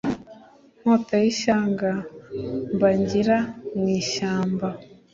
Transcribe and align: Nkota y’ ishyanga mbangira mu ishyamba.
Nkota 0.79 1.15
y’ 1.23 1.27
ishyanga 1.31 1.91
mbangira 2.75 3.37
mu 3.77 3.85
ishyamba. 4.01 4.67